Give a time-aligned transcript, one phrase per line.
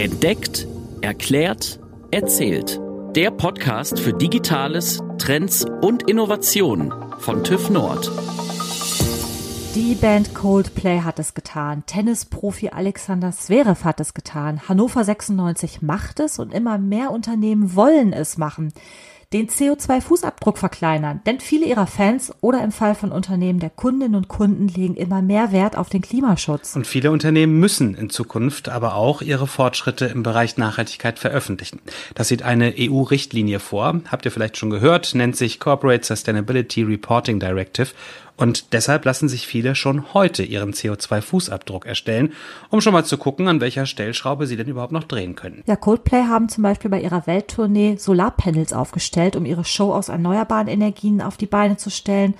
[0.00, 0.66] Entdeckt,
[1.02, 1.78] erklärt,
[2.10, 2.80] erzählt.
[3.14, 8.10] Der Podcast für Digitales, Trends und Innovation von TÜV Nord.
[9.74, 11.82] Die Band Coldplay hat es getan.
[11.84, 14.66] Tennisprofi Alexander Zverev hat es getan.
[14.70, 18.72] Hannover 96 macht es und immer mehr Unternehmen wollen es machen
[19.32, 24.26] den CO2-Fußabdruck verkleinern, denn viele ihrer Fans oder im Fall von Unternehmen der Kundinnen und
[24.26, 26.74] Kunden legen immer mehr Wert auf den Klimaschutz.
[26.74, 31.80] Und viele Unternehmen müssen in Zukunft aber auch ihre Fortschritte im Bereich Nachhaltigkeit veröffentlichen.
[32.16, 37.38] Das sieht eine EU-Richtlinie vor, habt ihr vielleicht schon gehört, nennt sich Corporate Sustainability Reporting
[37.38, 37.90] Directive
[38.40, 42.32] und deshalb lassen sich viele schon heute ihren CO2-Fußabdruck erstellen,
[42.70, 45.62] um schon mal zu gucken, an welcher Stellschraube sie denn überhaupt noch drehen können.
[45.66, 50.68] Ja, Coldplay haben zum Beispiel bei ihrer Welttournee Solarpanels aufgestellt, um ihre Show aus erneuerbaren
[50.68, 52.32] Energien auf die Beine zu stellen.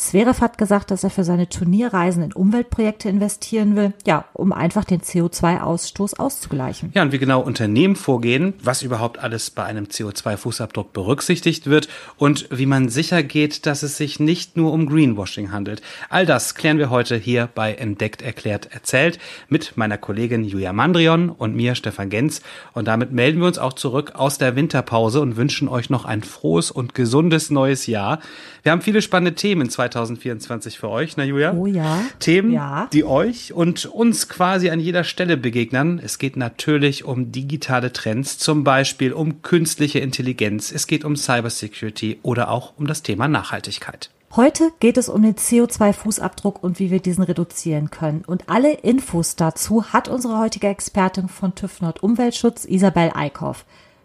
[0.00, 4.84] Zverev hat gesagt, dass er für seine Turnierreisen in Umweltprojekte investieren will, ja, um einfach
[4.86, 6.90] den CO2-Ausstoß auszugleichen.
[6.94, 12.48] Ja, und wie genau Unternehmen vorgehen, was überhaupt alles bei einem CO2-Fußabdruck berücksichtigt wird und
[12.50, 15.82] wie man sicher geht, dass es sich nicht nur um Greenwashing handelt.
[16.08, 19.18] All das klären wir heute hier bei Entdeckt, Erklärt, Erzählt
[19.50, 22.40] mit meiner Kollegin Julia Mandrion und mir, Stefan Genz.
[22.72, 26.22] Und damit melden wir uns auch zurück aus der Winterpause und wünschen euch noch ein
[26.22, 28.20] frohes und gesundes neues Jahr.
[28.62, 31.52] Wir haben viele spannende Themen in 2024 für euch, na Julia?
[31.52, 32.02] Oh ja.
[32.18, 32.88] Themen, ja.
[32.92, 36.00] die euch und uns quasi an jeder Stelle begegnen.
[36.02, 40.72] Es geht natürlich um digitale Trends, zum Beispiel um künstliche Intelligenz.
[40.72, 44.10] Es geht um Cybersecurity oder auch um das Thema Nachhaltigkeit.
[44.36, 48.22] Heute geht es um den CO2-Fußabdruck und wie wir diesen reduzieren können.
[48.24, 53.64] Und alle Infos dazu hat unsere heutige Expertin von TÜV Nord Umweltschutz, Isabel Eickhoff.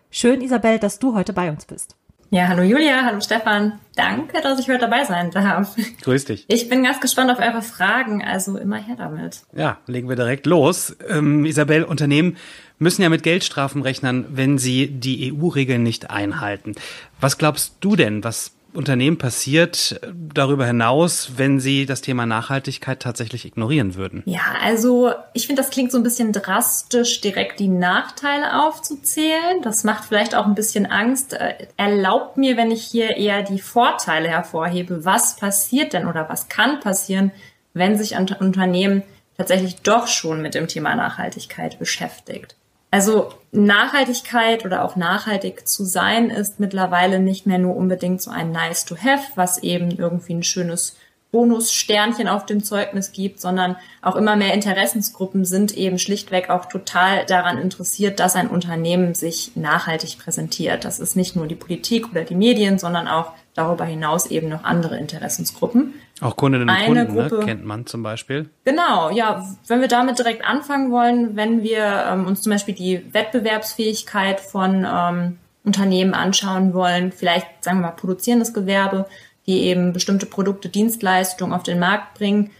[0.09, 1.95] Schön, Isabel, dass du heute bei uns bist.
[2.31, 3.79] Ja, hallo Julia, hallo Stefan.
[3.95, 5.75] Danke, dass ich heute dabei sein darf.
[6.01, 6.45] Grüß dich.
[6.47, 9.41] Ich bin ganz gespannt auf eure Fragen, also immer her damit.
[9.55, 10.97] Ja, legen wir direkt los.
[11.07, 12.37] Ähm, Isabel, Unternehmen
[12.79, 16.73] müssen ja mit Geldstrafen rechnen, wenn sie die EU-Regeln nicht einhalten.
[17.21, 23.45] Was glaubst du denn, was Unternehmen passiert darüber hinaus, wenn sie das Thema Nachhaltigkeit tatsächlich
[23.45, 24.23] ignorieren würden?
[24.25, 29.61] Ja, also ich finde, das klingt so ein bisschen drastisch, direkt die Nachteile aufzuzählen.
[29.63, 31.33] Das macht vielleicht auch ein bisschen Angst.
[31.33, 36.49] Äh, erlaubt mir, wenn ich hier eher die Vorteile hervorhebe, was passiert denn oder was
[36.49, 37.31] kann passieren,
[37.73, 39.03] wenn sich ein Unternehmen
[39.37, 42.55] tatsächlich doch schon mit dem Thema Nachhaltigkeit beschäftigt.
[42.95, 48.53] Also Nachhaltigkeit oder auch nachhaltig zu sein ist mittlerweile nicht mehr nur unbedingt so ein
[48.53, 50.95] Nice to have, was eben irgendwie ein schönes
[51.33, 57.25] Bonussternchen auf dem Zeugnis gibt, sondern auch immer mehr Interessensgruppen sind eben schlichtweg auch total
[57.25, 60.85] daran interessiert, dass ein Unternehmen sich nachhaltig präsentiert.
[60.85, 64.63] Das ist nicht nur die Politik oder die Medien, sondern auch darüber hinaus eben noch
[64.63, 65.95] andere Interessensgruppen.
[66.21, 68.49] Auch Kundinnen und Kunden ne, Gruppe, ne, kennt man zum Beispiel.
[68.63, 69.45] Genau, ja.
[69.67, 74.87] Wenn wir damit direkt anfangen wollen, wenn wir ähm, uns zum Beispiel die Wettbewerbsfähigkeit von
[74.89, 79.07] ähm, Unternehmen anschauen wollen, vielleicht sagen wir mal produzierendes Gewerbe,
[79.45, 82.51] die eben bestimmte Produkte, Dienstleistungen auf den Markt bringen.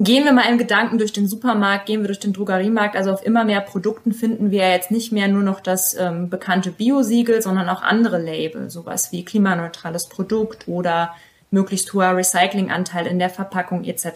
[0.00, 3.24] Gehen wir mal im Gedanken durch den Supermarkt, gehen wir durch den Drogeriemarkt, also auf
[3.24, 7.68] immer mehr Produkten finden wir jetzt nicht mehr nur noch das ähm, bekannte Bio-Siegel, sondern
[7.68, 11.14] auch andere Label, sowas wie klimaneutrales Produkt oder
[11.54, 14.06] möglichst hoher Recyclinganteil in der Verpackung etc.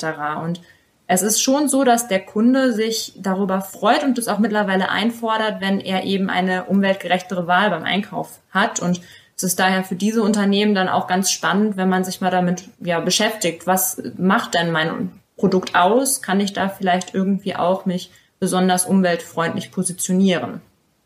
[0.42, 0.60] Und
[1.06, 5.62] es ist schon so, dass der Kunde sich darüber freut und es auch mittlerweile einfordert,
[5.62, 8.80] wenn er eben eine umweltgerechtere Wahl beim Einkauf hat.
[8.80, 9.00] Und
[9.34, 12.68] es ist daher für diese Unternehmen dann auch ganz spannend, wenn man sich mal damit
[12.80, 13.66] ja, beschäftigt.
[13.66, 16.20] Was macht denn mein Produkt aus?
[16.20, 20.60] Kann ich da vielleicht irgendwie auch mich besonders umweltfreundlich positionieren?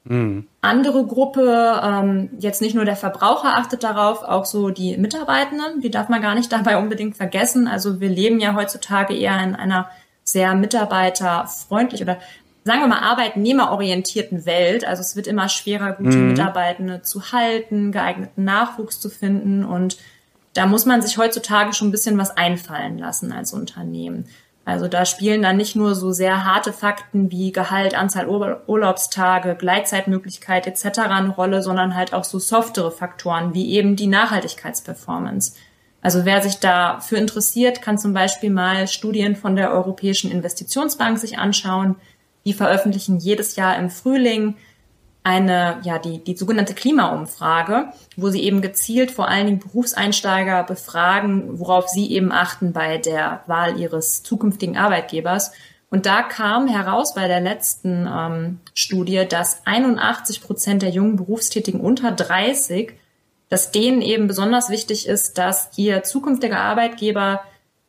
[0.04, 0.48] Mhm.
[0.60, 5.90] Andere Gruppe, ähm, jetzt nicht nur der Verbraucher achtet darauf, auch so die Mitarbeitenden, die
[5.90, 7.68] darf man gar nicht dabei unbedingt vergessen.
[7.68, 9.88] Also wir leben ja heutzutage eher in einer
[10.24, 12.18] sehr mitarbeiterfreundlich oder
[12.64, 14.86] sagen wir mal arbeitnehmerorientierten Welt.
[14.86, 16.28] Also es wird immer schwerer, gute mhm.
[16.28, 19.96] Mitarbeitende zu halten, geeigneten Nachwuchs zu finden und
[20.54, 24.26] da muss man sich heutzutage schon ein bisschen was einfallen lassen als Unternehmen.
[24.64, 30.68] Also da spielen dann nicht nur so sehr harte Fakten wie Gehalt, Anzahl Urlaubstage, Gleitzeitmöglichkeit
[30.68, 31.00] etc.
[31.00, 35.54] eine Rolle, sondern halt auch so softere Faktoren wie eben die Nachhaltigkeitsperformance.
[36.00, 41.38] Also wer sich dafür interessiert, kann zum Beispiel mal Studien von der Europäischen Investitionsbank sich
[41.38, 41.96] anschauen.
[42.44, 44.56] Die veröffentlichen jedes Jahr im Frühling
[45.24, 51.58] eine, ja, die, die sogenannte Klimaumfrage, wo sie eben gezielt vor allen Dingen Berufseinsteiger befragen,
[51.58, 55.52] worauf sie eben achten bei der Wahl ihres zukünftigen Arbeitgebers.
[55.90, 61.80] Und da kam heraus bei der letzten ähm, Studie, dass 81 Prozent der jungen Berufstätigen
[61.80, 62.94] unter 30,
[63.48, 67.42] dass denen eben besonders wichtig ist, dass ihr zukünftiger Arbeitgeber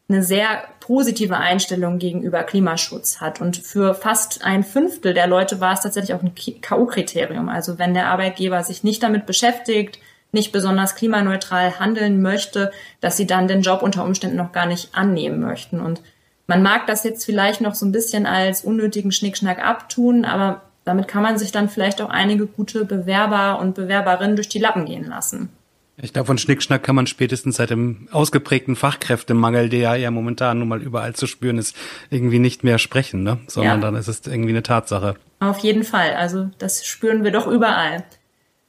[0.10, 3.42] eine sehr positive Einstellung gegenüber Klimaschutz hat.
[3.42, 7.48] Und für fast ein Fünftel der Leute war es tatsächlich auch ein K.O.-Kriterium.
[7.50, 10.00] Also wenn der Arbeitgeber sich nicht damit beschäftigt,
[10.34, 14.90] nicht besonders klimaneutral handeln möchte, dass sie dann den Job unter Umständen noch gar nicht
[14.94, 15.80] annehmen möchten.
[15.80, 16.02] Und
[16.48, 21.08] man mag das jetzt vielleicht noch so ein bisschen als unnötigen Schnickschnack abtun, aber damit
[21.08, 25.08] kann man sich dann vielleicht auch einige gute Bewerber und Bewerberinnen durch die Lappen gehen
[25.08, 25.50] lassen.
[25.98, 30.68] Ich glaube, von Schnickschnack kann man spätestens seit dem ausgeprägten Fachkräftemangel, der ja momentan nun
[30.68, 31.76] mal überall zu spüren ist,
[32.10, 33.40] irgendwie nicht mehr sprechen, ne?
[33.48, 33.86] sondern ja.
[33.86, 35.16] dann ist es irgendwie eine Tatsache.
[35.40, 36.16] Auf jeden Fall.
[36.16, 38.04] Also das spüren wir doch überall.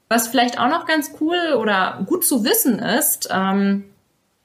[0.08, 3.84] Was vielleicht auch noch ganz cool oder gut zu wissen ist, ähm,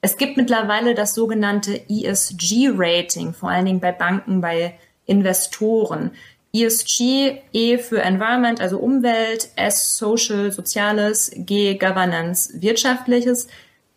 [0.01, 4.75] es gibt mittlerweile das sogenannte ESG-Rating, vor allen Dingen bei Banken, bei
[5.05, 6.11] Investoren.
[6.53, 13.47] ESG, E für Environment, also Umwelt, S Social, Soziales, G Governance, Wirtschaftliches.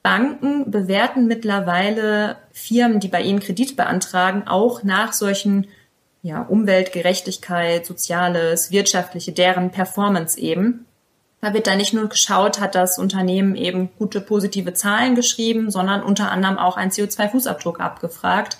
[0.02, 5.68] Banken bewerten mittlerweile Firmen, die bei ihnen Kredit beantragen, auch nach solchen
[6.22, 10.86] ja, Umweltgerechtigkeit, Soziales, Wirtschaftliche, deren Performance eben.
[11.40, 16.02] Da wird da nicht nur geschaut, hat das Unternehmen eben gute positive Zahlen geschrieben, sondern
[16.02, 18.58] unter anderem auch einen CO2-Fußabdruck abgefragt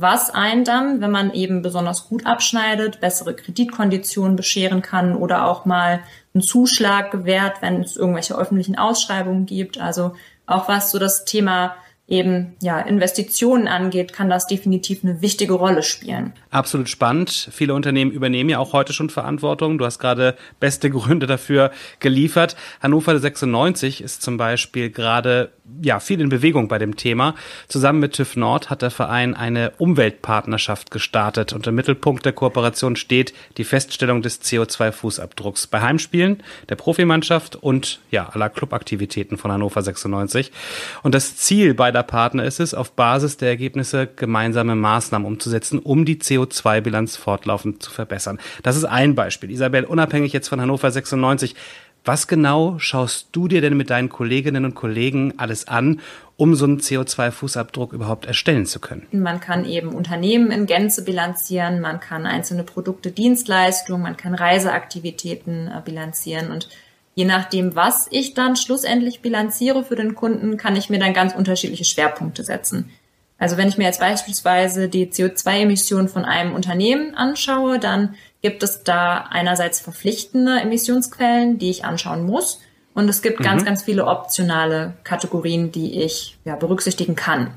[0.00, 5.64] was einen dann, wenn man eben besonders gut abschneidet, bessere Kreditkonditionen bescheren kann oder auch
[5.64, 6.00] mal
[6.34, 9.78] einen Zuschlag gewährt, wenn es irgendwelche öffentlichen Ausschreibungen gibt.
[9.78, 10.14] Also
[10.46, 11.76] auch was so das Thema
[12.08, 16.32] eben ja Investitionen angeht, kann das definitiv eine wichtige Rolle spielen.
[16.50, 17.48] Absolut spannend.
[17.50, 19.78] Viele Unternehmen übernehmen ja auch heute schon Verantwortung.
[19.78, 22.56] Du hast gerade beste Gründe dafür geliefert.
[22.80, 25.50] Hannover 96 ist zum Beispiel gerade
[25.82, 27.34] ja viel in Bewegung bei dem Thema.
[27.68, 32.96] Zusammen mit TÜV Nord hat der Verein eine Umweltpartnerschaft gestartet und im Mittelpunkt der Kooperation
[32.96, 39.80] steht die Feststellung des CO2-Fußabdrucks bei Heimspielen, der Profimannschaft und ja aller Clubaktivitäten von Hannover
[39.80, 40.52] 96.
[41.02, 45.78] Und das Ziel bei beider Partner ist es, auf Basis der Ergebnisse gemeinsame Maßnahmen umzusetzen,
[45.78, 48.40] um die CO2-Bilanz fortlaufend zu verbessern.
[48.64, 49.52] Das ist ein Beispiel.
[49.52, 51.54] Isabel, unabhängig jetzt von Hannover 96,
[52.06, 56.00] was genau schaust du dir denn mit deinen Kolleginnen und Kollegen alles an,
[56.36, 59.06] um so einen CO2-Fußabdruck überhaupt erstellen zu können?
[59.12, 65.68] Man kann eben Unternehmen in Gänze bilanzieren, man kann einzelne Produkte, Dienstleistungen, man kann Reiseaktivitäten
[65.68, 66.68] äh, bilanzieren und
[67.14, 71.34] je nachdem, was ich dann schlussendlich bilanziere für den Kunden, kann ich mir dann ganz
[71.34, 72.90] unterschiedliche Schwerpunkte setzen.
[73.38, 78.84] Also wenn ich mir jetzt beispielsweise die CO2-Emissionen von einem Unternehmen anschaue, dann gibt es
[78.84, 82.60] da einerseits verpflichtende Emissionsquellen, die ich anschauen muss.
[82.94, 83.44] Und es gibt mhm.
[83.44, 87.50] ganz, ganz viele optionale Kategorien, die ich ja, berücksichtigen kann.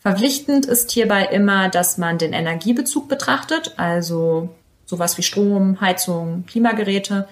[0.00, 4.50] Verpflichtend ist hierbei immer, dass man den Energiebezug betrachtet, also
[4.86, 7.28] sowas wie Strom, Heizung, Klimageräte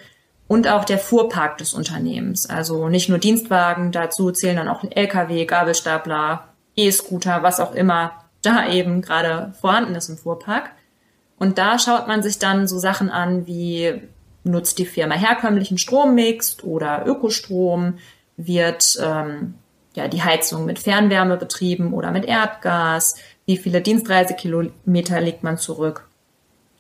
[0.49, 2.49] und auch der Fuhrpark des Unternehmens.
[2.49, 8.13] Also nicht nur Dienstwagen, dazu zählen dann auch Lkw, Gabelstapler, E-Scooter, was auch immer
[8.43, 10.71] da eben gerade vorhanden ist im Fuhrpark.
[11.39, 14.03] Und da schaut man sich dann so Sachen an wie
[14.45, 17.99] nutzt die Firma herkömmlichen Strommix oder Ökostrom,
[18.37, 19.55] wird ähm,
[19.95, 26.07] ja die Heizung mit Fernwärme betrieben oder mit Erdgas, wie viele Dienstreisekilometer legt man zurück.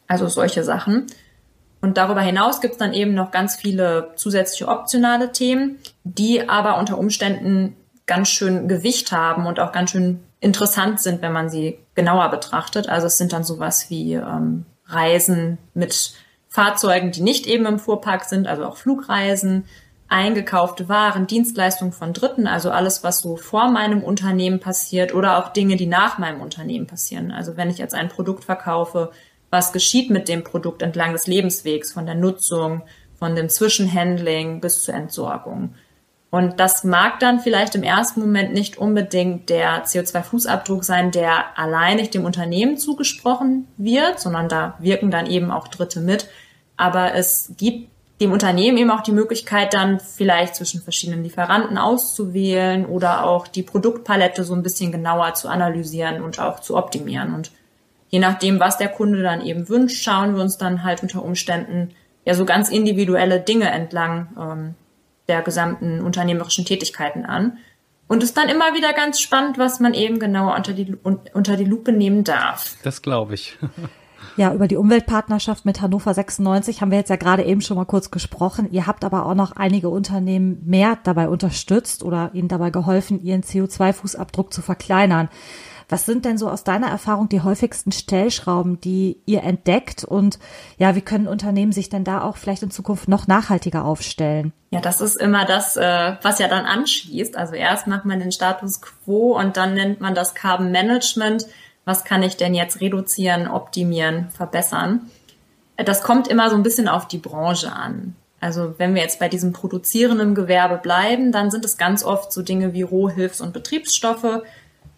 [0.06, 1.06] Also solche Sachen.
[1.80, 6.78] Und darüber hinaus gibt es dann eben noch ganz viele zusätzliche optionale Themen, die aber
[6.78, 7.76] unter Umständen
[8.06, 12.88] ganz schön Gewicht haben und auch ganz schön interessant sind, wenn man sie genauer betrachtet.
[12.88, 16.14] Also es sind dann sowas wie ähm, Reisen mit
[16.48, 19.64] Fahrzeugen, die nicht eben im Fuhrpark sind, also auch Flugreisen,
[20.08, 25.52] eingekaufte Waren, Dienstleistungen von Dritten, also alles, was so vor meinem Unternehmen passiert oder auch
[25.52, 27.32] Dinge, die nach meinem Unternehmen passieren.
[27.32, 29.10] Also wenn ich jetzt ein Produkt verkaufe,
[29.50, 32.82] was geschieht mit dem Produkt entlang des Lebenswegs, von der Nutzung,
[33.18, 35.74] von dem Zwischenhandling bis zur Entsorgung.
[36.36, 42.10] Und das mag dann vielleicht im ersten Moment nicht unbedingt der CO2-Fußabdruck sein, der alleinig
[42.10, 46.28] dem Unternehmen zugesprochen wird, sondern da wirken dann eben auch Dritte mit.
[46.76, 47.88] Aber es gibt
[48.20, 53.62] dem Unternehmen eben auch die Möglichkeit, dann vielleicht zwischen verschiedenen Lieferanten auszuwählen oder auch die
[53.62, 57.32] Produktpalette so ein bisschen genauer zu analysieren und auch zu optimieren.
[57.32, 57.50] Und
[58.10, 61.92] je nachdem, was der Kunde dann eben wünscht, schauen wir uns dann halt unter Umständen
[62.26, 64.74] ja so ganz individuelle Dinge entlang ähm,
[65.28, 67.58] der gesamten unternehmerischen Tätigkeiten an.
[68.08, 71.56] Und es ist dann immer wieder ganz spannend, was man eben genau unter die, unter
[71.56, 72.76] die Lupe nehmen darf.
[72.82, 73.58] Das glaube ich.
[74.36, 77.86] Ja, über die Umweltpartnerschaft mit Hannover 96 haben wir jetzt ja gerade eben schon mal
[77.86, 78.68] kurz gesprochen.
[78.70, 83.42] Ihr habt aber auch noch einige Unternehmen mehr dabei unterstützt oder ihnen dabei geholfen, ihren
[83.42, 85.30] CO2-Fußabdruck zu verkleinern.
[85.88, 90.04] Was sind denn so aus deiner Erfahrung die häufigsten Stellschrauben, die ihr entdeckt?
[90.04, 90.38] Und
[90.78, 94.52] ja, wie können Unternehmen sich denn da auch vielleicht in Zukunft noch nachhaltiger aufstellen?
[94.70, 97.36] Ja, das ist immer das, äh, was ja dann anschließt.
[97.36, 101.46] Also erst macht man den Status quo und dann nennt man das Carbon Management.
[101.84, 105.08] Was kann ich denn jetzt reduzieren, optimieren, verbessern?
[105.76, 108.16] Das kommt immer so ein bisschen auf die Branche an.
[108.40, 112.42] Also wenn wir jetzt bei diesem produzierenden Gewerbe bleiben, dann sind es ganz oft so
[112.42, 114.42] Dinge wie Rohhilfs- und Betriebsstoffe,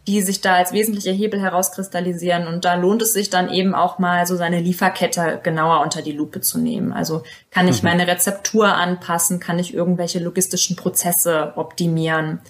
[0.09, 2.47] die sich da als wesentlicher Hebel herauskristallisieren.
[2.47, 6.13] Und da lohnt es sich dann eben auch mal so seine Lieferkette genauer unter die
[6.13, 6.95] Lupe zu nehmen.
[6.95, 7.91] Also kann ich mhm.
[7.91, 9.39] meine Rezeptur anpassen?
[9.39, 12.41] Kann ich irgendwelche logistischen Prozesse optimieren?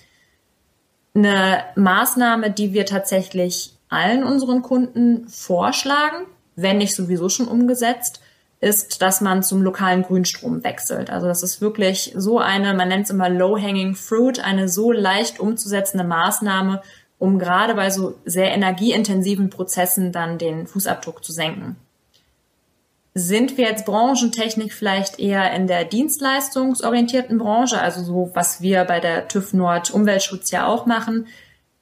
[1.14, 8.20] Eine Maßnahme, die wir tatsächlich allen unseren Kunden vorschlagen, wenn nicht sowieso schon umgesetzt,
[8.60, 11.10] ist, dass man zum lokalen Grünstrom wechselt.
[11.10, 15.40] Also das ist wirklich so eine, man nennt es immer low-hanging fruit, eine so leicht
[15.40, 16.82] umzusetzende Maßnahme,
[17.18, 21.76] um gerade bei so sehr energieintensiven Prozessen dann den Fußabdruck zu senken.
[23.14, 29.00] Sind wir jetzt Branchentechnik vielleicht eher in der dienstleistungsorientierten Branche, also so, was wir bei
[29.00, 31.26] der TÜV Nord Umweltschutz ja auch machen,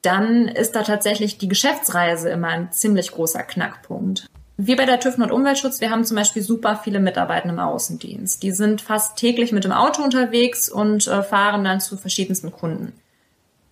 [0.01, 4.27] dann ist da tatsächlich die Geschäftsreise immer ein ziemlich großer Knackpunkt.
[4.59, 8.41] Wir bei der TÜV Nord Umweltschutz, wir haben zum Beispiel super viele Mitarbeiter im Außendienst.
[8.41, 12.93] Die sind fast täglich mit dem Auto unterwegs und äh, fahren dann zu verschiedensten Kunden.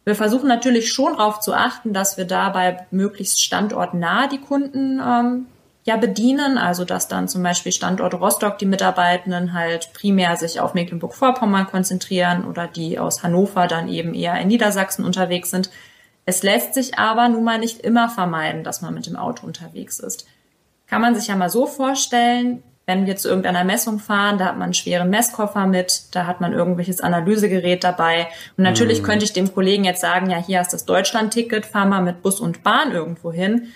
[0.06, 5.48] Wir versuchen natürlich schon darauf zu achten, dass wir dabei möglichst standortnah die Kunden ähm,
[5.84, 6.60] ja bedienen.
[6.60, 12.46] Also dass dann zum Beispiel Standort Rostock die Mitarbeitenden halt primär sich auf Mecklenburg-Vorpommern konzentrieren
[12.46, 15.72] oder die aus Hannover dann eben eher in Niedersachsen unterwegs sind.
[16.26, 20.00] Es lässt sich aber nun mal nicht immer vermeiden, dass man mit dem Auto unterwegs
[20.00, 20.28] ist.
[20.88, 24.56] Kann man sich ja mal so vorstellen, wenn wir zu irgendeiner Messung fahren, da hat
[24.56, 28.28] man einen schweren Messkoffer mit, da hat man irgendwelches Analysegerät dabei.
[28.58, 29.06] Und natürlich mhm.
[29.06, 32.40] könnte ich dem Kollegen jetzt sagen, ja, hier hast das Deutschland-Ticket, fahr mal mit Bus
[32.40, 33.70] und Bahn irgendwo hin.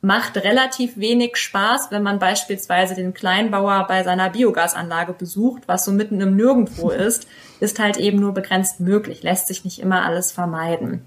[0.00, 5.92] Macht relativ wenig Spaß, wenn man beispielsweise den Kleinbauer bei seiner Biogasanlage besucht, was so
[5.92, 7.28] mitten im Nirgendwo ist,
[7.60, 11.04] ist halt eben nur begrenzt möglich, lässt sich nicht immer alles vermeiden.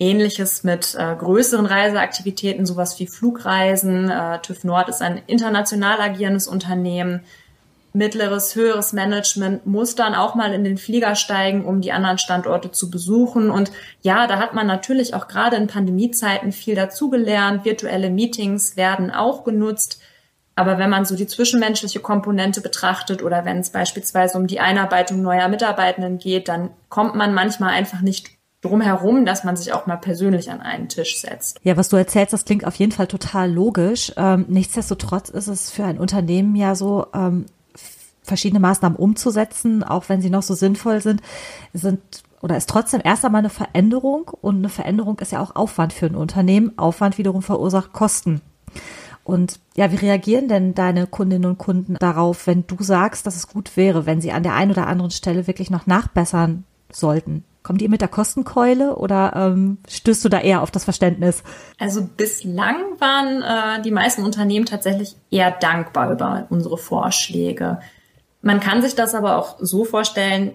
[0.00, 4.10] Ähnliches mit äh, größeren Reiseaktivitäten, sowas wie Flugreisen.
[4.10, 7.20] Äh, TÜV Nord ist ein international agierendes Unternehmen.
[7.92, 12.70] Mittleres, höheres Management muss dann auch mal in den Flieger steigen, um die anderen Standorte
[12.70, 13.50] zu besuchen.
[13.50, 17.64] Und ja, da hat man natürlich auch gerade in Pandemiezeiten viel dazugelernt.
[17.64, 20.00] Virtuelle Meetings werden auch genutzt.
[20.54, 25.20] Aber wenn man so die zwischenmenschliche Komponente betrachtet oder wenn es beispielsweise um die Einarbeitung
[25.20, 29.96] neuer Mitarbeitenden geht, dann kommt man manchmal einfach nicht drumherum, dass man sich auch mal
[29.96, 31.60] persönlich an einen Tisch setzt.
[31.62, 34.12] Ja, was du erzählst, das klingt auf jeden Fall total logisch.
[34.16, 37.46] Ähm, nichtsdestotrotz ist es für ein Unternehmen ja so, ähm,
[38.22, 41.20] verschiedene Maßnahmen umzusetzen, auch wenn sie noch so sinnvoll sind,
[41.72, 42.00] sind
[42.42, 46.06] oder ist trotzdem erst einmal eine Veränderung und eine Veränderung ist ja auch Aufwand für
[46.06, 46.78] ein Unternehmen.
[46.78, 48.40] Aufwand wiederum verursacht Kosten.
[49.24, 53.48] Und ja, wie reagieren denn deine Kundinnen und Kunden darauf, wenn du sagst, dass es
[53.48, 57.44] gut wäre, wenn sie an der einen oder anderen Stelle wirklich noch nachbessern sollten?
[57.62, 61.42] Kommt ihr mit der Kostenkeule oder ähm, stößt du da eher auf das Verständnis?
[61.78, 67.80] Also bislang waren äh, die meisten Unternehmen tatsächlich eher dankbar über unsere Vorschläge.
[68.40, 70.52] Man kann sich das aber auch so vorstellen,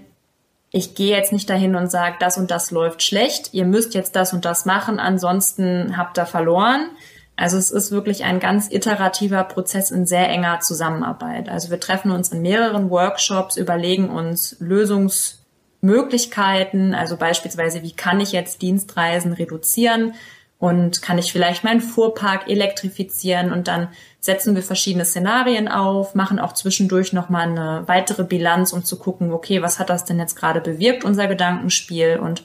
[0.72, 4.16] ich gehe jetzt nicht dahin und sage, das und das läuft schlecht, ihr müsst jetzt
[4.16, 6.90] das und das machen, ansonsten habt ihr verloren.
[7.38, 11.50] Also es ist wirklich ein ganz iterativer Prozess in sehr enger Zusammenarbeit.
[11.50, 15.45] Also wir treffen uns in mehreren Workshops, überlegen uns Lösungs
[15.82, 20.14] Möglichkeiten, also beispielsweise, wie kann ich jetzt Dienstreisen reduzieren
[20.58, 23.90] und kann ich vielleicht meinen Fuhrpark elektrifizieren und dann
[24.20, 29.32] setzen wir verschiedene Szenarien auf, machen auch zwischendurch nochmal eine weitere Bilanz, um zu gucken,
[29.32, 32.18] okay, was hat das denn jetzt gerade bewirkt, unser Gedankenspiel?
[32.18, 32.44] Und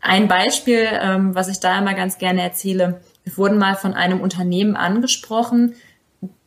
[0.00, 4.20] ein Beispiel, ähm, was ich da immer ganz gerne erzähle, wir wurden mal von einem
[4.20, 5.74] Unternehmen angesprochen,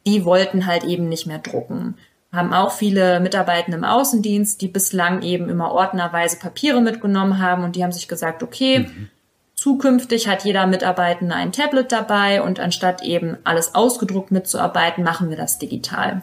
[0.08, 1.96] die wollten halt eben nicht mehr drucken
[2.31, 7.75] haben auch viele Mitarbeiter im Außendienst, die bislang eben immer ordnerweise Papiere mitgenommen haben und
[7.75, 9.09] die haben sich gesagt, okay, mhm.
[9.55, 15.38] zukünftig hat jeder Mitarbeiter ein Tablet dabei und anstatt eben alles ausgedruckt mitzuarbeiten, machen wir
[15.38, 16.21] das digital.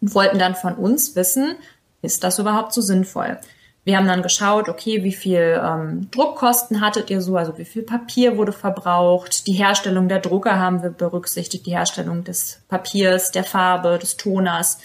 [0.00, 1.56] Und wollten dann von uns wissen,
[2.00, 3.38] ist das überhaupt so sinnvoll?
[3.84, 7.82] Wir haben dann geschaut, okay, wie viel ähm, Druckkosten hattet ihr so, also wie viel
[7.82, 13.44] Papier wurde verbraucht, die Herstellung der Drucker haben wir berücksichtigt, die Herstellung des Papiers, der
[13.44, 14.78] Farbe, des Toners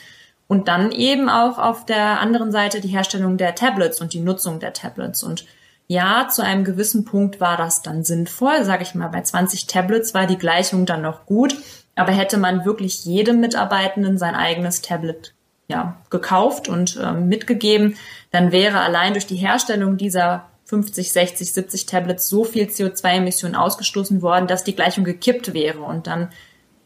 [0.49, 4.59] und dann eben auch auf der anderen Seite die Herstellung der Tablets und die Nutzung
[4.59, 5.21] der Tablets.
[5.21, 5.45] Und
[5.87, 8.65] ja, zu einem gewissen Punkt war das dann sinnvoll.
[8.65, 11.55] Sage ich mal, bei 20 Tablets war die Gleichung dann noch gut.
[11.93, 15.35] Aber hätte man wirklich jedem Mitarbeitenden sein eigenes Tablet
[15.67, 17.95] ja, gekauft und ähm, mitgegeben,
[18.31, 24.23] dann wäre allein durch die Herstellung dieser 50, 60, 70 Tablets so viel CO2-Emissionen ausgestoßen
[24.23, 26.29] worden, dass die Gleichung gekippt wäre und dann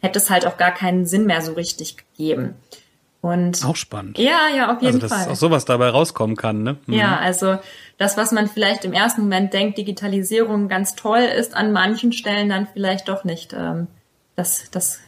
[0.02, 2.56] hätte es halt auch gar keinen Sinn mehr so richtig gegeben.
[3.24, 4.18] Und auch spannend.
[4.18, 5.20] Ja, ja, auf jeden also, dass Fall.
[5.30, 6.76] Dass auch sowas dabei rauskommen kann, ne?
[6.88, 6.94] Mhm.
[6.94, 7.58] Ja, also
[7.98, 12.50] das, was man vielleicht im ersten Moment denkt, Digitalisierung ganz toll ist, an manchen Stellen
[12.50, 13.88] dann vielleicht doch nicht ähm,
[14.36, 15.00] das, das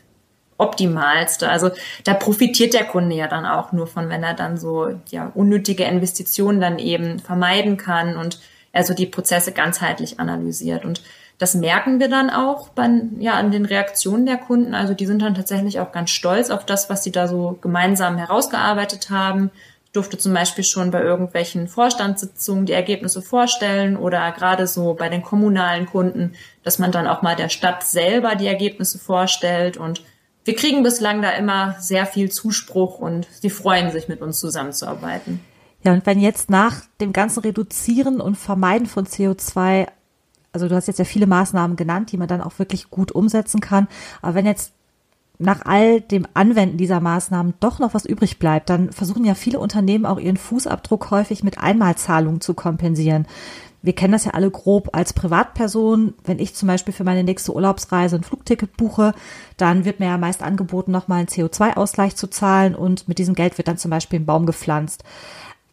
[0.57, 1.49] optimalste.
[1.49, 1.71] Also
[2.05, 5.83] da profitiert der Kunde ja dann auch nur von, wenn er dann so ja unnötige
[5.83, 8.39] Investitionen dann eben vermeiden kann und
[8.71, 10.85] er so die Prozesse ganzheitlich analysiert.
[10.85, 11.01] Und
[11.37, 12.89] das merken wir dann auch bei,
[13.19, 14.73] ja, an den Reaktionen der Kunden.
[14.73, 18.17] Also die sind dann tatsächlich auch ganz stolz auf das, was sie da so gemeinsam
[18.17, 19.51] herausgearbeitet haben.
[19.85, 25.09] Ich durfte zum Beispiel schon bei irgendwelchen Vorstandssitzungen die Ergebnisse vorstellen oder gerade so bei
[25.09, 30.01] den kommunalen Kunden, dass man dann auch mal der Stadt selber die Ergebnisse vorstellt und
[30.45, 35.39] wir kriegen bislang da immer sehr viel Zuspruch und sie freuen sich, mit uns zusammenzuarbeiten.
[35.83, 39.87] Ja, und wenn jetzt nach dem ganzen Reduzieren und Vermeiden von CO2
[40.55, 43.59] also du hast jetzt ja viele Maßnahmen genannt, die man dann auch wirklich gut umsetzen
[43.59, 43.87] kann.
[44.21, 44.71] Aber wenn jetzt
[45.37, 49.59] nach all dem Anwenden dieser Maßnahmen doch noch was übrig bleibt, dann versuchen ja viele
[49.59, 53.27] Unternehmen auch ihren Fußabdruck häufig mit Einmalzahlungen zu kompensieren.
[53.81, 56.13] Wir kennen das ja alle grob als Privatperson.
[56.23, 59.13] Wenn ich zum Beispiel für meine nächste Urlaubsreise ein Flugticket buche,
[59.57, 63.57] dann wird mir ja meist angeboten, nochmal einen CO2-Ausgleich zu zahlen und mit diesem Geld
[63.57, 65.03] wird dann zum Beispiel ein Baum gepflanzt.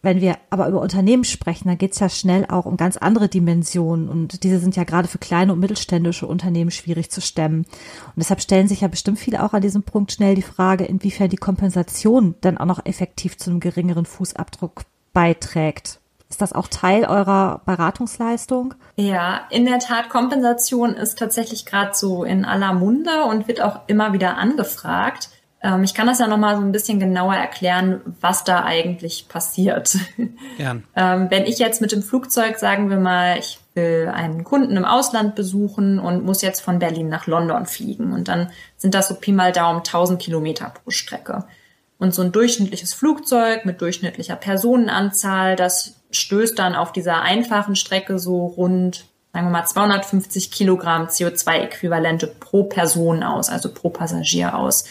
[0.05, 3.29] Wenn wir aber über Unternehmen sprechen, dann geht es ja schnell auch um ganz andere
[3.29, 7.59] Dimensionen und diese sind ja gerade für kleine und mittelständische Unternehmen schwierig zu stemmen.
[7.61, 11.29] Und deshalb stellen sich ja bestimmt viele auch an diesem Punkt schnell die Frage, inwiefern
[11.29, 14.83] die Kompensation dann auch noch effektiv zu einem geringeren Fußabdruck
[15.13, 16.01] beiträgt.
[16.29, 18.75] Ist das auch Teil eurer Beratungsleistung?
[18.97, 23.81] Ja, in der Tat, Kompensation ist tatsächlich gerade so in aller Munde und wird auch
[23.87, 25.29] immer wieder angefragt.
[25.63, 29.97] Ähm, ich kann das ja nochmal so ein bisschen genauer erklären, was da eigentlich passiert.
[30.57, 30.85] Gern.
[30.97, 34.85] ähm, wenn ich jetzt mit dem Flugzeug, sagen wir mal, ich will einen Kunden im
[34.85, 39.15] Ausland besuchen und muss jetzt von Berlin nach London fliegen und dann sind das so
[39.15, 41.45] Pi mal Daumen 1000 Kilometer pro Strecke.
[41.99, 48.19] Und so ein durchschnittliches Flugzeug mit durchschnittlicher Personenanzahl, das stößt dann auf dieser einfachen Strecke
[48.19, 54.85] so rund, sagen wir mal, 250 Kilogramm CO2-Äquivalente pro Person aus, also pro Passagier aus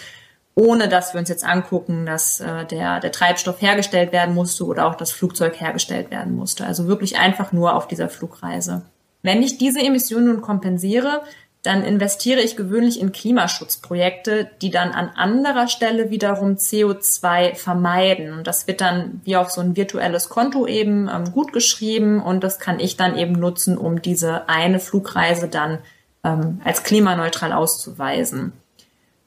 [0.56, 4.88] ohne dass wir uns jetzt angucken, dass äh, der, der Treibstoff hergestellt werden musste oder
[4.88, 6.66] auch das Flugzeug hergestellt werden musste.
[6.66, 8.84] Also wirklich einfach nur auf dieser Flugreise.
[9.24, 11.22] Wenn ich diese Emissionen nun kompensiere,
[11.64, 18.34] dann investiere ich gewöhnlich in Klimaschutzprojekte, die dann an anderer Stelle wiederum CO2 vermeiden.
[18.34, 22.44] Und das wird dann wie auf so ein virtuelles Konto eben ähm, gut geschrieben und
[22.44, 25.78] das kann ich dann eben nutzen, um diese eine Flugreise dann
[26.24, 28.54] ähm, als klimaneutral auszuweisen.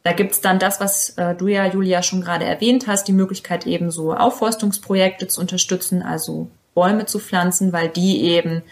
[0.05, 3.67] Da gibt's dann das, was äh, du ja, Julia, schon gerade erwähnt hast, die Möglichkeit
[3.67, 8.63] eben so Aufforstungsprojekte zu unterstützen, also Bäume zu pflanzen, weil die eben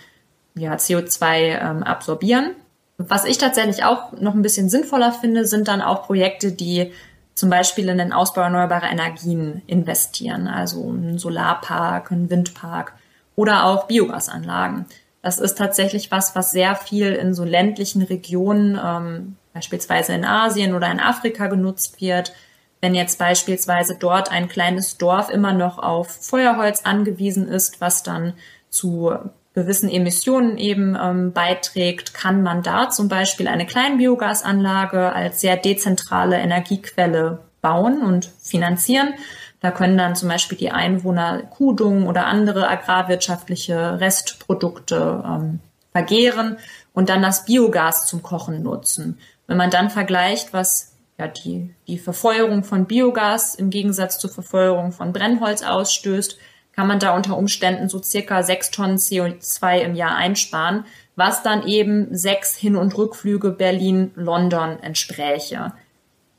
[0.55, 2.51] ja, CO2 ähm, absorbieren.
[2.99, 6.92] Was ich tatsächlich auch noch ein bisschen sinnvoller finde, sind dann auch Projekte, die
[7.35, 12.92] zum Beispiel in den Ausbau erneuerbarer Energien investieren, also ein Solarpark, ein Windpark
[13.37, 14.85] oder auch Biogasanlagen.
[15.23, 20.74] Das ist tatsächlich was, was sehr viel in so ländlichen Regionen ähm, beispielsweise in Asien
[20.74, 22.32] oder in Afrika genutzt wird.
[22.80, 28.32] Wenn jetzt beispielsweise dort ein kleines Dorf immer noch auf Feuerholz angewiesen ist, was dann
[28.70, 29.14] zu
[29.54, 36.38] gewissen Emissionen eben ähm, beiträgt, kann man da zum Beispiel eine Kleinbiogasanlage als sehr dezentrale
[36.38, 39.14] Energiequelle bauen und finanzieren.
[39.60, 45.60] Da können dann zum Beispiel die Einwohner Kudung oder andere agrarwirtschaftliche Restprodukte ähm,
[45.92, 46.56] vergehren
[46.94, 49.18] und dann das Biogas zum Kochen nutzen.
[49.46, 54.92] Wenn man dann vergleicht, was ja die, die Verfeuerung von Biogas im Gegensatz zur Verfeuerung
[54.92, 56.38] von Brennholz ausstößt,
[56.74, 60.85] kann man da unter Umständen so circa sechs Tonnen CO2 im Jahr einsparen,
[61.16, 65.72] was dann eben sechs Hin- und Rückflüge Berlin-London entspräche.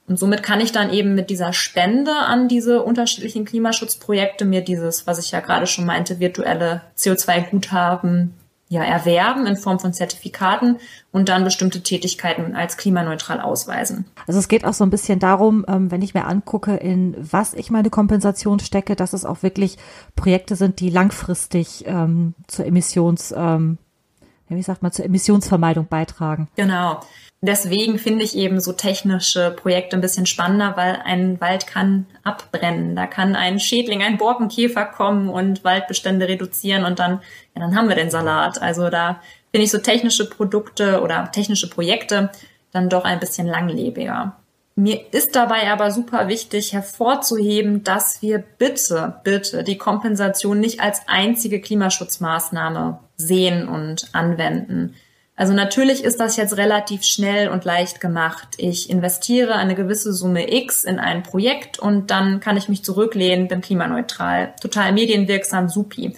[0.08, 5.08] Und somit kann ich dann eben mit dieser Spende an diese unterschiedlichen Klimaschutzprojekte mir dieses,
[5.08, 8.34] was ich ja gerade schon meinte, virtuelle CO2-Guthaben
[8.74, 10.78] ja, erwerben in Form von Zertifikaten
[11.12, 14.06] und dann bestimmte Tätigkeiten als klimaneutral ausweisen.
[14.26, 17.54] Also es geht auch so ein bisschen darum, ähm, wenn ich mir angucke, in was
[17.54, 19.78] ich meine Kompensation stecke, dass es auch wirklich
[20.16, 23.78] Projekte sind, die langfristig ähm, zur Emissions, ähm,
[24.50, 26.48] wie sagt man, zur Emissionsvermeidung beitragen.
[26.56, 27.00] Genau
[27.44, 32.96] deswegen finde ich eben so technische Projekte ein bisschen spannender, weil ein Wald kann abbrennen.
[32.96, 37.22] Da kann ein Schädling, ein Borkenkäfer kommen und Waldbestände reduzieren und dann,
[37.56, 38.62] ja, dann haben wir den Salat.
[38.62, 42.32] Also da finde ich so technische Produkte oder technische Projekte
[42.72, 44.38] dann doch ein bisschen langlebiger.
[44.76, 51.02] Mir ist dabei aber super wichtig hervorzuheben, dass wir bitte, bitte die Kompensation nicht als
[51.08, 54.96] einzige Klimaschutzmaßnahme sehen und anwenden.
[55.36, 58.50] Also natürlich ist das jetzt relativ schnell und leicht gemacht.
[58.58, 63.48] Ich investiere eine gewisse Summe X in ein Projekt und dann kann ich mich zurücklehnen,
[63.48, 64.54] bin klimaneutral.
[64.62, 66.15] Total medienwirksam, supi.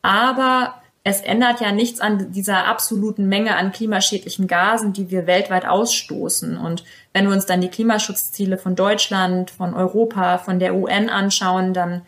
[0.00, 5.66] Aber es ändert ja nichts an dieser absoluten Menge an klimaschädlichen Gasen, die wir weltweit
[5.66, 6.56] ausstoßen.
[6.56, 11.74] Und wenn wir uns dann die Klimaschutzziele von Deutschland, von Europa, von der UN anschauen,
[11.74, 12.02] dann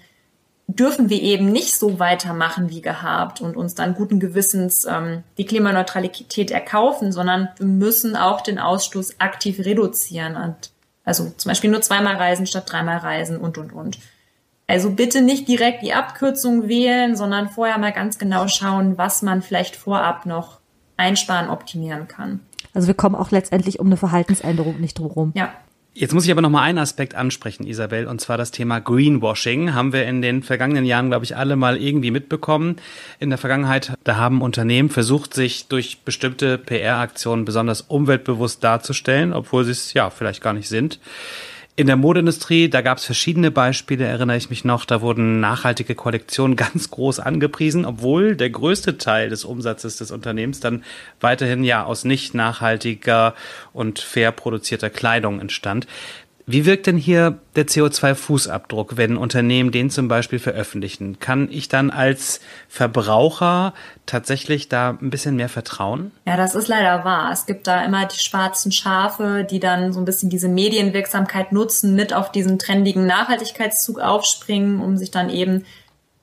[0.68, 5.46] dürfen wir eben nicht so weitermachen wie gehabt und uns dann guten Gewissens ähm, die
[5.46, 10.36] Klimaneutralität erkaufen, sondern wir müssen auch den Ausstoß aktiv reduzieren.
[10.36, 10.70] Und
[11.04, 13.98] also zum Beispiel nur zweimal reisen statt dreimal reisen und, und, und.
[14.66, 19.40] Also bitte nicht direkt die Abkürzung wählen, sondern vorher mal ganz genau schauen, was man
[19.40, 20.58] vielleicht vorab noch
[20.98, 22.40] einsparen, optimieren kann.
[22.74, 25.32] Also wir kommen auch letztendlich um eine Verhaltensänderung nicht drumherum.
[25.34, 25.54] Ja.
[25.98, 29.74] Jetzt muss ich aber noch mal einen Aspekt ansprechen, Isabel, und zwar das Thema Greenwashing.
[29.74, 32.76] Haben wir in den vergangenen Jahren, glaube ich, alle mal irgendwie mitbekommen.
[33.18, 39.64] In der Vergangenheit, da haben Unternehmen versucht, sich durch bestimmte PR-Aktionen besonders umweltbewusst darzustellen, obwohl
[39.64, 41.00] sie es ja vielleicht gar nicht sind.
[41.78, 44.84] In der Modeindustrie, da gab es verschiedene Beispiele, erinnere ich mich noch.
[44.84, 50.58] Da wurden nachhaltige Kollektionen ganz groß angepriesen, obwohl der größte Teil des Umsatzes des Unternehmens
[50.58, 50.82] dann
[51.20, 53.36] weiterhin ja aus nicht nachhaltiger
[53.72, 55.86] und fair produzierter Kleidung entstand.
[56.50, 61.18] Wie wirkt denn hier der CO2-Fußabdruck, wenn Unternehmen den zum Beispiel veröffentlichen?
[61.20, 63.74] Kann ich dann als Verbraucher
[64.06, 66.10] tatsächlich da ein bisschen mehr vertrauen?
[66.24, 67.30] Ja, das ist leider wahr.
[67.30, 71.94] Es gibt da immer die schwarzen Schafe, die dann so ein bisschen diese Medienwirksamkeit nutzen,
[71.94, 75.66] mit auf diesen trendigen Nachhaltigkeitszug aufspringen, um sich dann eben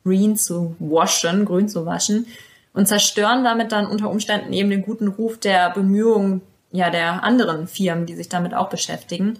[0.04, 2.26] green zu waschen, grün zu waschen
[2.74, 7.68] und zerstören damit dann unter Umständen eben den guten Ruf der Bemühungen ja der anderen
[7.68, 9.38] Firmen, die sich damit auch beschäftigen.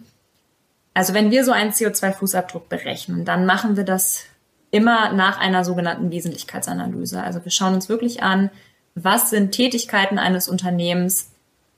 [0.96, 4.24] Also wenn wir so einen CO2-Fußabdruck berechnen, dann machen wir das
[4.72, 7.22] immer nach einer sogenannten Wesentlichkeitsanalyse.
[7.22, 8.50] Also wir schauen uns wirklich an,
[8.96, 11.32] was sind Tätigkeiten eines Unternehmens,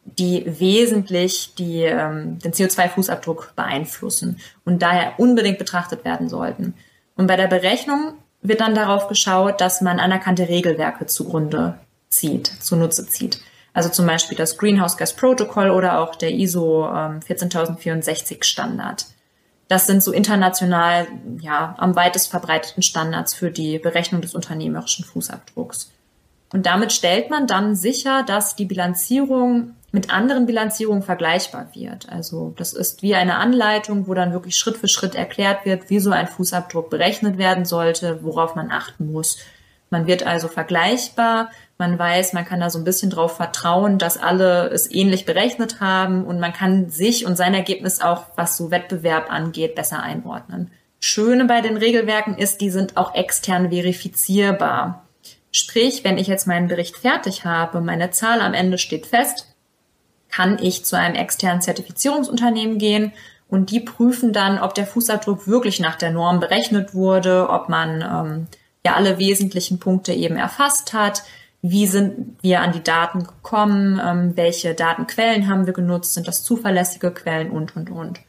[0.06, 6.76] die wesentlich die, ähm, den CO2-Fußabdruck beeinflussen und daher unbedingt betrachtet werden sollten.
[7.16, 13.08] Und bei der Berechnung wird dann darauf geschaut, dass man anerkannte Regelwerke zugrunde zieht, zunutze
[13.08, 13.40] zieht.
[13.78, 19.06] Also zum Beispiel das Greenhouse Gas Protocol oder auch der ISO ähm, 14064 Standard.
[19.68, 21.06] Das sind so international
[21.40, 25.92] ja am weitest verbreiteten Standards für die Berechnung des unternehmerischen Fußabdrucks.
[26.52, 32.10] Und damit stellt man dann sicher, dass die Bilanzierung mit anderen Bilanzierungen vergleichbar wird.
[32.10, 36.00] Also das ist wie eine Anleitung, wo dann wirklich Schritt für Schritt erklärt wird, wie
[36.00, 39.38] so ein Fußabdruck berechnet werden sollte, worauf man achten muss.
[39.92, 44.18] Man wird also vergleichbar man weiß, man kann da so ein bisschen drauf vertrauen, dass
[44.18, 48.72] alle es ähnlich berechnet haben und man kann sich und sein Ergebnis auch, was so
[48.72, 50.72] Wettbewerb angeht, besser einordnen.
[51.00, 55.06] Schöne bei den Regelwerken ist, die sind auch extern verifizierbar.
[55.52, 59.48] Sprich, wenn ich jetzt meinen Bericht fertig habe, meine Zahl am Ende steht fest,
[60.30, 63.14] kann ich zu einem externen Zertifizierungsunternehmen gehen
[63.48, 68.02] und die prüfen dann, ob der Fußabdruck wirklich nach der Norm berechnet wurde, ob man
[68.02, 68.48] ähm,
[68.86, 71.24] ja alle wesentlichen Punkte eben erfasst hat,
[71.62, 76.44] wie sind wir an die Daten gekommen, ähm, welche Datenquellen haben wir genutzt, sind das
[76.44, 78.20] zuverlässige Quellen und, und, und.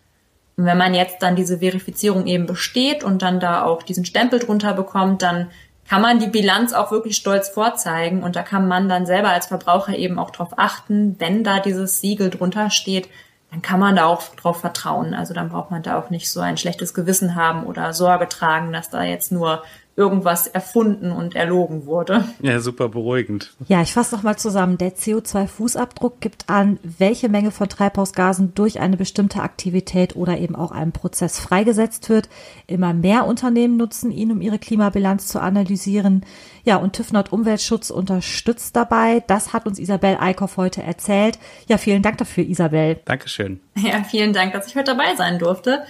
[0.56, 4.40] Und wenn man jetzt dann diese Verifizierung eben besteht und dann da auch diesen Stempel
[4.40, 5.50] drunter bekommt, dann
[5.88, 9.46] kann man die Bilanz auch wirklich stolz vorzeigen und da kann man dann selber als
[9.46, 13.08] Verbraucher eben auch darauf achten, wenn da dieses Siegel drunter steht,
[13.50, 15.14] dann kann man da auch drauf vertrauen.
[15.14, 18.72] Also dann braucht man da auch nicht so ein schlechtes Gewissen haben oder Sorge tragen,
[18.72, 19.62] dass da jetzt nur
[19.98, 22.24] irgendwas erfunden und erlogen wurde.
[22.40, 23.52] Ja, super beruhigend.
[23.66, 24.78] Ja, ich fasse nochmal zusammen.
[24.78, 30.70] Der CO2-Fußabdruck gibt an, welche Menge von Treibhausgasen durch eine bestimmte Aktivität oder eben auch
[30.70, 32.28] einen Prozess freigesetzt wird.
[32.68, 36.24] Immer mehr Unternehmen nutzen ihn, um ihre Klimabilanz zu analysieren.
[36.62, 39.24] Ja, und TÜV Nord Umweltschutz unterstützt dabei.
[39.26, 41.40] Das hat uns Isabel Eickhoff heute erzählt.
[41.66, 43.00] Ja, vielen Dank dafür, Isabel.
[43.04, 43.58] Dankeschön.
[43.76, 45.82] Ja, vielen Dank, dass ich heute dabei sein durfte.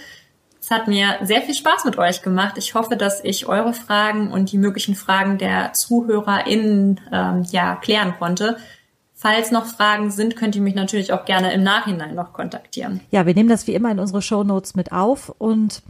[0.69, 2.53] Es hat mir sehr viel Spaß mit euch gemacht.
[2.59, 8.13] Ich hoffe, dass ich eure Fragen und die möglichen Fragen der ZuhörerInnen ähm, ja, klären
[8.19, 8.57] konnte.
[9.15, 12.99] Falls noch Fragen sind, könnt ihr mich natürlich auch gerne im Nachhinein noch kontaktieren.
[13.09, 15.81] Ja, wir nehmen das wie immer in unsere Show Notes mit auf und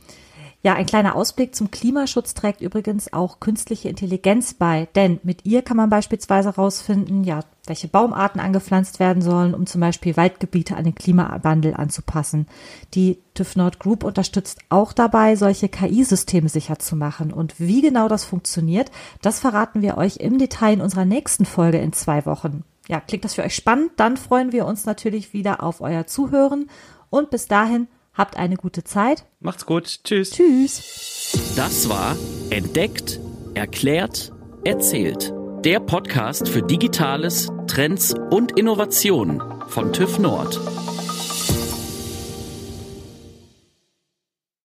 [0.62, 5.62] ja, ein kleiner Ausblick zum Klimaschutz trägt übrigens auch künstliche Intelligenz bei, denn mit ihr
[5.62, 10.84] kann man beispielsweise herausfinden, ja, welche Baumarten angepflanzt werden sollen, um zum Beispiel Waldgebiete an
[10.84, 12.45] den Klimawandel anzupassen.
[12.93, 17.32] Die TÜV Nord Group unterstützt auch dabei, solche KI-Systeme sicher zu machen.
[17.32, 18.91] Und wie genau das funktioniert,
[19.22, 22.65] das verraten wir euch im Detail in unserer nächsten Folge in zwei Wochen.
[22.89, 23.91] Ja, klingt das für euch spannend?
[23.95, 26.69] Dann freuen wir uns natürlich wieder auf euer Zuhören
[27.10, 27.88] und bis dahin
[28.19, 29.23] Habt eine gute Zeit.
[29.39, 30.03] Macht's gut.
[30.03, 30.32] Tschüss.
[30.32, 31.53] Tschüss.
[31.55, 32.17] Das war
[32.49, 33.17] Entdeckt,
[33.53, 34.34] Erklärt,
[34.65, 35.34] Erzählt.
[35.63, 40.60] Der Podcast für Digitales, Trends und Innovationen von TÜV Nord.